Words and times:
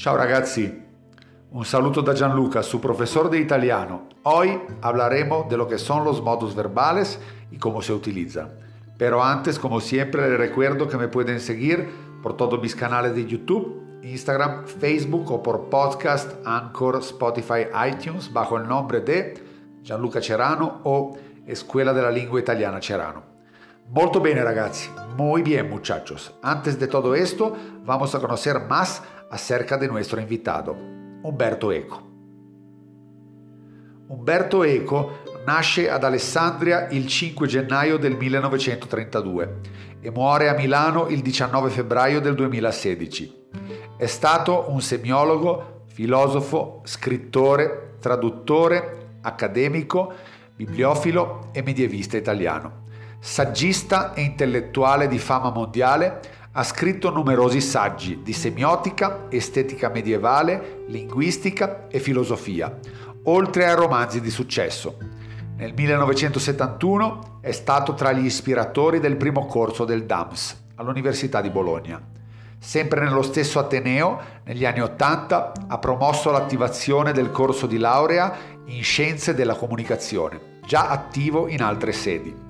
Ciao 0.00 0.16
ragazzi, 0.16 0.82
un 1.50 1.62
saludo 1.66 2.00
da 2.00 2.14
Gianluca, 2.14 2.62
su 2.62 2.80
profesor 2.80 3.28
de 3.28 3.38
italiano. 3.38 4.08
Hoy 4.22 4.58
hablaremos 4.80 5.46
de 5.50 5.58
lo 5.58 5.68
que 5.68 5.76
son 5.76 6.04
los 6.04 6.22
modos 6.22 6.56
verbales 6.56 7.20
y 7.50 7.58
cómo 7.58 7.82
se 7.82 7.92
utilizan. 7.92 8.48
Pero 8.96 9.22
antes, 9.22 9.58
como 9.58 9.78
siempre, 9.78 10.26
les 10.26 10.38
recuerdo 10.38 10.88
que 10.88 10.96
me 10.96 11.08
pueden 11.08 11.38
seguir 11.38 11.86
por 12.22 12.34
todos 12.34 12.62
mis 12.62 12.74
canales 12.74 13.14
de 13.14 13.26
YouTube, 13.26 14.00
Instagram, 14.02 14.64
Facebook 14.64 15.30
o 15.32 15.42
por 15.42 15.68
podcast, 15.68 16.32
Anchor, 16.46 17.00
Spotify, 17.00 17.66
iTunes 17.92 18.32
bajo 18.32 18.56
el 18.56 18.66
nombre 18.66 19.02
de 19.02 19.34
Gianluca 19.82 20.22
Cerano 20.22 20.80
o 20.84 21.18
Escuela 21.46 21.92
de 21.92 22.00
la 22.00 22.10
Lingua 22.10 22.40
Italiana 22.40 22.80
Cerano. 22.80 23.29
Molto 23.92 24.20
bene 24.20 24.44
ragazzi, 24.44 24.88
muy 25.16 25.42
bien 25.42 25.68
muchachos. 25.68 26.32
Antes 26.42 26.78
de 26.78 26.86
todo 26.86 27.12
esto, 27.12 27.56
vamos 27.82 28.14
a 28.14 28.20
conocer 28.20 28.60
más 28.68 29.02
acerca 29.32 29.76
de 29.76 29.88
nuestro 29.88 30.20
invitado, 30.20 30.76
Umberto 31.24 31.72
Eco. 31.72 32.00
Umberto 34.06 34.62
Eco 34.62 35.18
nasce 35.44 35.90
ad 35.90 36.04
Alessandria 36.04 36.86
il 36.90 37.08
5 37.08 37.48
gennaio 37.48 37.96
del 37.96 38.16
1932 38.16 39.60
e 40.00 40.10
muore 40.12 40.48
a 40.48 40.54
Milano 40.54 41.08
il 41.08 41.20
19 41.20 41.70
febbraio 41.70 42.20
del 42.20 42.36
2016. 42.36 43.48
È 43.96 44.06
stato 44.06 44.66
un 44.68 44.80
semiologo, 44.80 45.86
filosofo, 45.86 46.82
scrittore, 46.84 47.96
traduttore, 47.98 49.16
accademico, 49.22 50.12
bibliofilo 50.54 51.48
e 51.50 51.62
medievista 51.62 52.16
italiano. 52.16 52.86
Saggista 53.22 54.14
e 54.14 54.22
intellettuale 54.22 55.06
di 55.06 55.18
fama 55.18 55.50
mondiale, 55.50 56.20
ha 56.52 56.64
scritto 56.64 57.10
numerosi 57.10 57.60
saggi 57.60 58.22
di 58.22 58.32
semiotica, 58.32 59.26
estetica 59.28 59.90
medievale, 59.90 60.84
linguistica 60.88 61.86
e 61.88 62.00
filosofia, 62.00 62.78
oltre 63.24 63.68
a 63.68 63.74
romanzi 63.74 64.22
di 64.22 64.30
successo. 64.30 64.96
Nel 65.56 65.74
1971 65.74 67.40
è 67.42 67.52
stato 67.52 67.92
tra 67.92 68.10
gli 68.12 68.24
ispiratori 68.24 69.00
del 69.00 69.16
primo 69.16 69.44
corso 69.44 69.84
del 69.84 70.06
DAMS 70.06 70.68
all'Università 70.76 71.42
di 71.42 71.50
Bologna. 71.50 72.00
Sempre 72.58 73.00
nello 73.04 73.22
stesso 73.22 73.58
Ateneo, 73.58 74.18
negli 74.44 74.64
anni 74.64 74.80
Ottanta, 74.80 75.52
ha 75.68 75.78
promosso 75.78 76.30
l'attivazione 76.30 77.12
del 77.12 77.30
corso 77.30 77.66
di 77.66 77.76
laurea 77.76 78.34
in 78.64 78.82
Scienze 78.82 79.34
della 79.34 79.56
Comunicazione, 79.56 80.58
già 80.64 80.88
attivo 80.88 81.48
in 81.48 81.62
altre 81.62 81.92
sedi. 81.92 82.48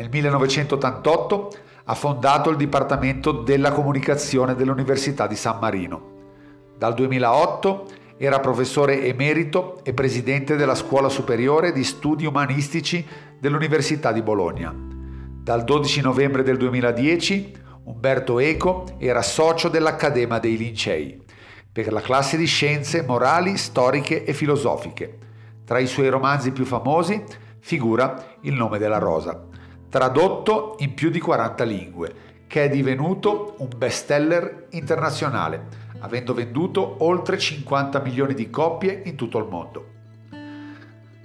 Nel 0.00 0.08
1988 0.08 1.56
ha 1.84 1.94
fondato 1.94 2.48
il 2.48 2.56
Dipartimento 2.56 3.32
della 3.32 3.70
Comunicazione 3.70 4.54
dell'Università 4.54 5.26
di 5.26 5.36
San 5.36 5.58
Marino. 5.60 6.72
Dal 6.74 6.94
2008 6.94 7.86
era 8.16 8.40
professore 8.40 9.04
emerito 9.04 9.84
e 9.84 9.92
presidente 9.92 10.56
della 10.56 10.74
Scuola 10.74 11.10
Superiore 11.10 11.72
di 11.72 11.84
Studi 11.84 12.24
Umanistici 12.24 13.06
dell'Università 13.38 14.10
di 14.10 14.22
Bologna. 14.22 14.74
Dal 14.74 15.64
12 15.64 16.00
novembre 16.00 16.42
del 16.42 16.56
2010 16.56 17.56
Umberto 17.84 18.38
Eco 18.38 18.86
era 18.96 19.20
socio 19.20 19.68
dell'Accademia 19.68 20.38
dei 20.38 20.56
Lincei 20.56 21.22
per 21.70 21.92
la 21.92 22.00
classe 22.00 22.38
di 22.38 22.46
scienze 22.46 23.02
morali, 23.02 23.58
storiche 23.58 24.24
e 24.24 24.32
filosofiche. 24.32 25.18
Tra 25.62 25.78
i 25.78 25.86
suoi 25.86 26.08
romanzi 26.08 26.52
più 26.52 26.64
famosi 26.64 27.22
figura 27.58 28.36
Il 28.40 28.54
nome 28.54 28.78
della 28.78 28.96
rosa 28.96 29.48
tradotto 29.90 30.76
in 30.78 30.94
più 30.94 31.10
di 31.10 31.18
40 31.18 31.64
lingue, 31.64 32.14
che 32.46 32.64
è 32.64 32.68
divenuto 32.68 33.56
un 33.58 33.68
bestseller 33.76 34.68
internazionale, 34.70 35.66
avendo 35.98 36.32
venduto 36.32 37.04
oltre 37.04 37.36
50 37.36 37.98
milioni 38.00 38.34
di 38.34 38.48
copie 38.50 39.02
in 39.04 39.16
tutto 39.16 39.38
il 39.38 39.46
mondo. 39.46 39.86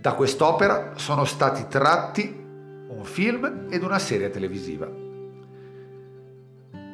Da 0.00 0.14
quest'opera 0.14 0.92
sono 0.96 1.24
stati 1.24 1.66
tratti 1.68 2.44
un 2.88 3.04
film 3.04 3.66
ed 3.70 3.82
una 3.82 3.98
serie 3.98 4.30
televisiva. 4.30 4.88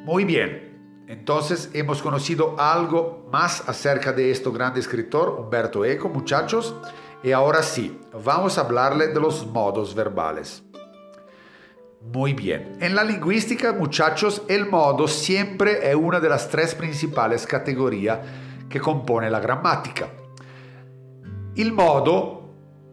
Muy 0.03 0.25
bien, 0.25 1.05
entonces 1.07 1.69
hemos 1.73 2.01
conocido 2.01 2.55
algo 2.57 3.25
más 3.31 3.63
acerca 3.67 4.11
de 4.11 4.31
este 4.31 4.49
grande 4.51 4.81
escritor, 4.81 5.29
Humberto 5.39 5.85
Eco, 5.85 6.09
muchachos, 6.09 6.75
y 7.23 7.31
ahora 7.31 7.63
sí, 7.63 7.97
vamos 8.21 8.57
a 8.57 8.61
hablarle 8.61 9.07
de 9.07 9.19
los 9.19 9.45
modos 9.47 9.95
verbales. 9.95 10.61
Muy 12.11 12.33
bien. 12.33 12.77
En 12.79 12.95
la 12.95 13.03
lingüística, 13.03 13.73
muchachos, 13.73 14.43
el 14.47 14.69
modo 14.69 15.07
siempre 15.07 15.89
es 15.89 15.95
una 15.95 16.19
de 16.19 16.29
las 16.29 16.49
tres 16.49 16.75
principales 16.75 17.47
categorías 17.47 18.19
que 18.69 18.79
compone 18.79 19.29
la 19.29 19.39
gramática. 19.39 20.09
Il 21.55 21.71
modo 21.71 22.43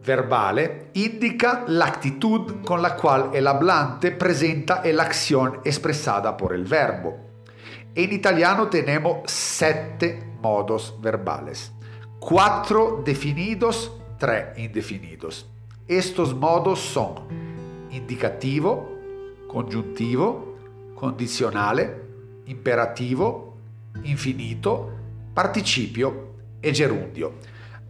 verbale 0.03 0.89
indica 0.93 1.63
la 1.67 1.85
actitud 1.85 2.63
con 2.63 2.81
la 2.81 2.95
cual 2.95 3.29
el 3.33 3.47
hablante 3.47 4.11
presenta 4.11 4.81
la 4.85 5.03
acción 5.03 5.59
expresada 5.63 6.35
por 6.35 6.53
el 6.53 6.63
verbo. 6.65 7.17
En 7.93 8.11
italiano 8.13 8.67
tenemos 8.67 9.29
sette 9.29 10.23
modos 10.41 10.95
verbales, 11.01 11.71
cuatro 12.19 13.01
definidos, 13.03 13.91
tres 14.17 14.57
indefinidos. 14.57 15.49
Estos 15.87 16.33
modos 16.33 16.79
son 16.79 17.15
indicativo, 17.91 19.00
congiuntivo, 19.51 20.55
condizionale, 20.95 21.93
imperativo, 22.45 23.57
infinito, 24.05 24.89
participio 25.33 26.31
y 26.61 26.73
gerundio. 26.73 27.33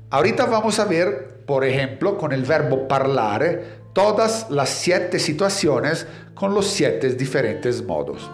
Ahorita 0.10 0.46
vamos 0.46 0.80
a 0.80 0.86
ver, 0.86 1.44
por 1.46 1.64
ejemplo, 1.64 2.18
con 2.18 2.32
el 2.32 2.44
verbo 2.44 2.88
parlare, 2.88 3.82
todas 3.94 4.50
las 4.50 4.70
siete 4.70 5.20
situaciones 5.20 6.08
con 6.34 6.56
los 6.56 6.66
siete 6.68 7.14
diferentes 7.14 7.86
modos. 7.86 8.30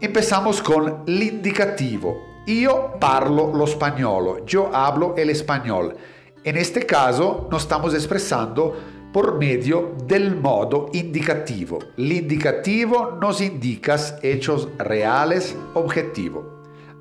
Empezamos 0.00 0.60
con 0.62 1.04
l'indicativo. 1.06 2.22
Io 2.46 2.98
parlo 3.00 3.52
lo 3.54 3.66
spagnolo, 3.66 4.44
yo 4.46 4.70
hablo 4.72 5.14
el 5.16 5.30
español. 5.30 5.96
En 6.44 6.56
este 6.56 6.86
caso, 6.86 7.48
nos 7.50 7.62
estamos 7.62 7.94
expresando 7.94 8.97
por 9.12 9.38
medio 9.38 9.94
del 10.04 10.36
modo 10.36 10.90
indicativo. 10.92 11.78
L'indicativo 11.96 13.16
nos 13.20 13.40
indica 13.40 13.96
hechos 14.22 14.68
reales 14.78 15.56
objetivos, 15.74 16.44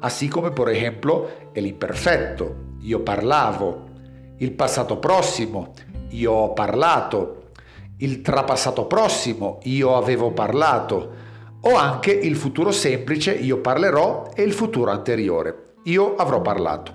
así 0.01 0.29
como 0.29 0.51
por 0.51 0.69
ejemplo 0.69 1.27
el 1.53 1.65
imperfetto, 1.65 2.55
io 2.81 3.03
parlavo, 3.03 3.85
il 4.37 4.53
passato 4.53 4.99
prossimo, 4.99 5.73
io 6.11 6.31
ho 6.31 6.53
parlato, 6.53 7.51
il 7.97 8.21
trapassato 8.21 8.85
prossimo, 8.85 9.59
io 9.63 9.95
avevo 9.95 10.31
parlato, 10.31 11.25
o 11.61 11.75
anche 11.75 12.11
il 12.11 12.35
futuro 12.35 12.71
semplice, 12.71 13.33
io 13.33 13.59
parlerò, 13.59 14.31
e 14.35 14.43
il 14.43 14.53
futuro 14.53 14.91
anteriore, 14.91 15.73
io 15.83 16.15
avrò 16.15 16.41
parlato. 16.41 16.93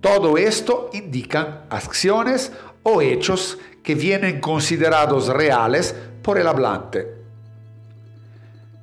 Todo 0.00 0.36
esto 0.38 0.88
indican 0.92 1.66
acciones 1.68 2.50
o 2.84 3.02
hechos 3.02 3.58
que 3.82 3.94
vienen 3.94 4.40
considerados 4.40 5.28
reales 5.28 5.94
por 6.22 6.38
el 6.38 6.46
hablante. 6.46 7.20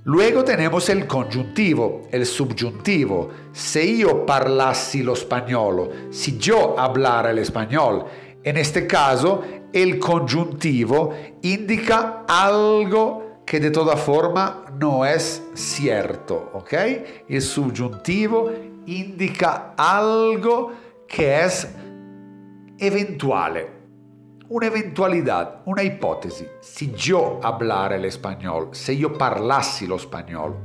Luego 0.03 0.45
tenemos 0.45 0.87
el 0.89 1.05
conjuntivo, 1.05 2.07
el 2.11 2.25
subjuntivo. 2.25 3.29
Si 3.51 3.97
yo 3.97 4.25
parlassi 4.25 5.03
lo 5.03 5.13
spagnolo, 5.13 5.89
si 6.11 6.37
yo 6.37 6.79
hablara 6.79 7.31
el 7.31 7.39
español, 7.39 8.05
en 8.41 8.55
este 8.55 8.87
caso 8.87 9.43
el 9.73 9.99
conjuntivo 9.99 11.13
indica 11.41 12.23
algo 12.25 13.41
que 13.45 13.59
de 13.59 13.69
toda 13.69 13.97
forma 13.97 14.65
no 14.79 15.05
es 15.05 15.43
cierto, 15.53 16.51
¿ok? 16.53 16.73
El 17.27 17.41
subjuntivo 17.41 18.51
indica 18.85 19.73
algo 19.77 20.71
que 21.07 21.43
es 21.43 21.67
eventuale, 22.77 23.76
un'eventualità, 24.47 25.61
una 25.65 25.81
ipotesi. 25.81 26.47
Si 26.59 26.91
yo 26.91 27.39
hablara 27.41 27.95
el 27.95 28.05
español, 28.05 28.69
se 28.71 28.95
yo 28.95 29.11
parlassi 29.11 29.85
lo 29.85 29.95
español. 29.95 30.55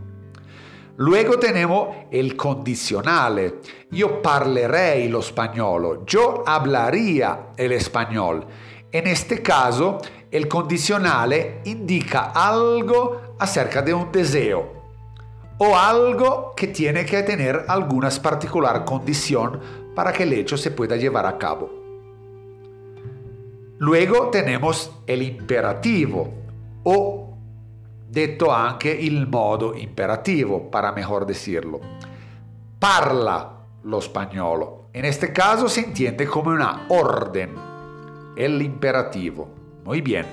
Luego 0.96 1.38
tenemos 1.38 1.88
el 2.10 2.36
condicionale. 2.36 3.60
Yo 3.90 4.20
parlerei 4.20 5.08
lo 5.08 5.22
spagnolo. 5.22 6.04
Yo 6.04 6.44
hablaría 6.46 7.48
el 7.56 7.72
español. 7.72 8.46
En 8.90 9.06
este 9.06 9.40
caso, 9.40 9.98
el 10.30 10.46
condicionale 10.48 11.62
indica 11.64 12.30
algo 12.34 13.36
acerca 13.38 13.80
de 13.82 13.94
un 13.94 14.12
deseo 14.12 14.82
o 15.58 15.76
algo 15.76 16.52
que 16.54 16.68
tiene 16.68 17.04
que 17.06 17.22
tener 17.22 17.64
alguna 17.68 18.10
particular 18.10 18.84
condición 18.84 19.60
para 19.94 20.12
que 20.12 20.24
el 20.24 20.32
hecho 20.34 20.56
se 20.56 20.70
pueda 20.70 20.96
llevar 20.96 21.26
a 21.26 21.38
cabo. 21.38 21.81
Luego 23.82 24.28
tenemos 24.30 24.92
el 25.08 25.22
imperativo 25.22 26.32
o 26.84 27.36
detto 28.08 28.52
anche 28.52 28.92
il 28.92 29.26
modo 29.26 29.74
imperativo, 29.76 30.70
para 30.70 30.92
mejor 30.92 31.26
decirlo. 31.26 31.80
Parla 32.78 33.58
lo 33.82 34.00
spagnolo. 34.00 34.86
En 34.92 35.04
este 35.04 35.32
caso 35.32 35.68
se 35.68 35.80
entiende 35.80 36.28
como 36.28 36.50
una 36.50 36.86
orden, 36.90 37.56
el 38.36 38.62
imperativo. 38.62 39.48
Muy 39.84 40.00
bien. 40.00 40.26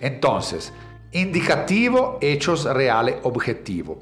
Entonces, 0.00 0.72
indicativo, 1.12 2.16
hechos 2.22 2.64
reale, 2.64 3.18
objetivo. 3.24 3.98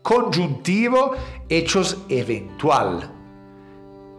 Congiuntivo, 0.00 1.10
hechos 1.48 2.04
eventual. 2.08 3.13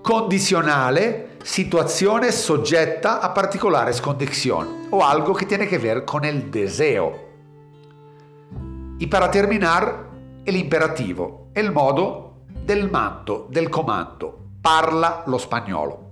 Condicionale, 0.05 1.37
situazione 1.41 2.31
soggetta 2.31 3.19
a 3.21 3.33
particolares 3.33 3.99
condición 3.99 4.85
o 4.91 5.03
algo 5.03 5.33
que 5.33 5.47
tiene 5.47 5.67
que 5.67 5.79
ver 5.79 6.05
con 6.05 6.23
el 6.23 6.51
deseo. 6.51 7.11
Y 8.99 9.07
para 9.07 9.31
terminar, 9.31 10.11
el 10.45 10.57
imperativo, 10.57 11.47
el 11.55 11.71
modo 11.71 12.35
del 12.47 12.91
mando, 12.91 13.47
del 13.49 13.67
comando. 13.71 14.37
Parla 14.61 15.23
lo 15.25 15.39
spagnolo. 15.39 16.11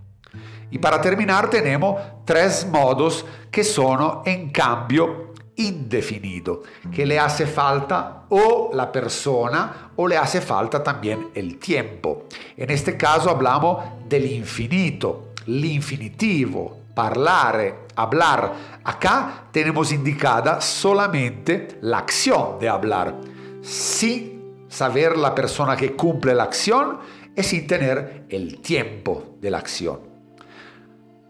Y 0.72 0.80
para 0.80 1.00
terminar 1.00 1.48
tenemos 1.52 2.02
tres 2.26 2.66
modos 2.66 3.24
que 3.52 3.64
son 3.64 4.24
en 4.26 4.50
cambio 4.50 5.23
indefinido, 5.56 6.64
que 6.92 7.06
le 7.06 7.20
hace 7.20 7.46
falta 7.46 8.24
o 8.30 8.72
la 8.74 8.92
persona 8.92 9.92
o 9.96 10.08
le 10.08 10.18
hace 10.18 10.42
falta 10.42 10.84
también 10.84 11.30
el 11.34 11.60
tiempo. 11.60 12.26
En 12.58 12.70
este 12.72 12.98
caso 12.98 13.30
hablamos 13.30 13.84
del 14.08 14.26
infinito, 14.32 15.34
l'infinitivo, 15.48 16.78
parlare, 16.96 17.76
hablar. 17.96 18.54
Acá 18.84 19.46
tenemos 19.52 19.92
indicada 19.92 20.62
solamente 20.62 21.80
la 21.82 22.00
acción 22.00 22.60
de 22.60 22.70
hablar, 22.70 23.16
sin 23.62 24.66
saber 24.68 25.18
la 25.18 25.36
persona 25.36 25.76
que 25.76 25.94
cumple 25.94 26.34
la 26.34 26.44
acción 26.44 26.98
y 27.36 27.44
sin 27.44 27.68
tener 27.68 28.26
el 28.30 28.60
tiempo 28.60 29.36
de 29.40 29.52
la 29.52 29.60
acción. 29.60 30.00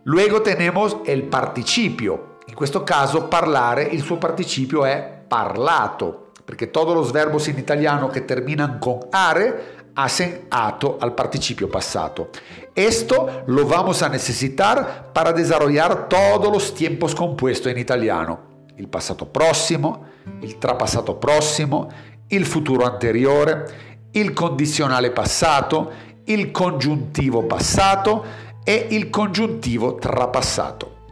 Luego 0.05 0.41
tenemos 0.41 0.97
el 1.05 1.23
participio, 1.23 2.32
in 2.45 2.56
questo 2.56 2.84
caso 2.84 3.28
parlare, 3.28 3.84
il 3.84 4.01
suo 4.01 4.18
participio 4.18 4.84
è 4.84 5.22
parlato, 5.28 6.31
perché 6.44 6.69
tutti 6.69 7.07
i 7.07 7.12
verbos 7.12 7.48
in 7.48 7.57
italiano 7.57 8.07
che 8.07 8.25
terminano 8.25 8.78
con 8.80 9.00
are 9.12 9.81
hacen 9.94 10.45
ato 10.50 10.98
al 11.00 11.13
participio 11.13 11.68
passato. 11.68 12.30
Esto 12.74 13.44
lo 13.45 13.66
vamos 13.66 14.01
a 14.01 14.07
necesitar 14.07 15.12
para 15.12 15.31
desarrollar 15.31 16.07
todos 16.07 16.51
los 16.51 16.74
tiempos 16.74 17.13
compuestos 17.16 17.72
en 17.72 17.78
italiano. 17.78 18.51
Il 18.75 18.88
passato 18.88 19.25
prossimo, 19.25 20.06
il 20.42 20.57
trapassato 20.57 21.16
prossimo, 21.16 21.90
il 22.28 22.45
futuro 22.45 22.86
anteriore, 22.86 24.10
il 24.12 24.34
condizionale 24.34 25.12
passato, 25.12 25.92
il 26.25 26.51
congiuntivo 26.51 27.44
passato 27.44 28.25
e 28.63 28.88
il 28.90 29.10
congiuntivo 29.10 29.95
trapassato. 29.95 31.02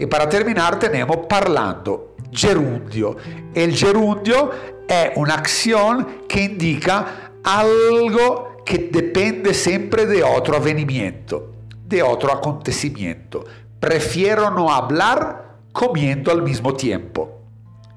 Y 0.00 0.06
para 0.06 0.26
terminar 0.30 0.78
tenemos 0.78 1.18
parlando, 1.28 2.14
gerundio. 2.32 3.18
El 3.52 3.76
gerundio 3.76 4.50
es 4.88 5.10
una 5.16 5.34
acción 5.34 6.22
que 6.26 6.44
indica 6.44 7.32
algo 7.44 8.62
que 8.64 8.88
depende 8.90 9.52
siempre 9.52 10.06
de 10.06 10.22
otro 10.22 10.56
avvenimiento, 10.56 11.52
de 11.84 12.02
otro 12.02 12.32
acontecimiento. 12.32 13.44
Prefiero 13.78 14.50
no 14.50 14.72
hablar 14.72 15.56
comiendo 15.70 16.32
al 16.32 16.40
mismo 16.40 16.72
tiempo. 16.72 17.42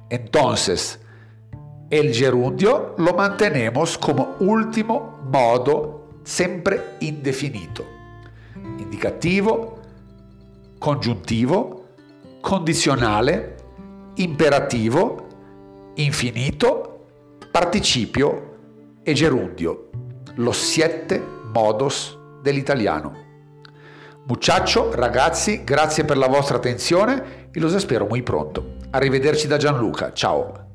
Entonces, 0.10 1.00
el 1.90 2.14
gerundio 2.14 2.96
lo 2.98 3.14
mantenemos 3.14 3.98
como 3.98 4.36
último 4.42 5.20
modo 5.32 6.10
siempre 6.26 6.82
indefinido. 7.00 7.86
Indicativo, 8.78 9.80
congiuntivo, 10.80 11.83
condizionale, 12.44 13.56
imperativo, 14.16 15.28
infinito, 15.96 17.06
participio 17.50 19.00
e 19.02 19.14
gerundio. 19.14 19.90
Los 20.36 20.58
siete 20.58 21.24
modos 21.54 22.20
dell'italiano. 22.42 23.22
Muchacho, 24.26 24.94
ragazzi, 24.94 25.64
grazie 25.64 26.04
per 26.04 26.18
la 26.18 26.28
vostra 26.28 26.58
attenzione 26.58 27.48
e 27.50 27.60
los 27.62 27.76
espero 27.76 28.08
muy 28.08 28.24
pronto. 28.24 28.76
Arrivederci 28.90 29.48
da 29.48 29.56
Gianluca, 29.56 30.12
ciao! 30.12 30.73